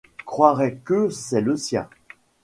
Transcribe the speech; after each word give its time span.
croirait 0.25 0.77
que 0.83 1.11
c'est 1.11 1.41
le 1.41 1.55
sien. 1.55 1.87